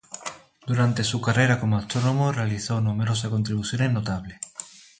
Durante 0.65 1.03
su 1.03 1.21
carrera 1.21 1.59
como 1.59 1.77
astrónomo 1.77 2.31
realizó 2.31 2.81
numerosas 2.81 3.29
contribuciones 3.29 3.91
notables. 3.91 4.39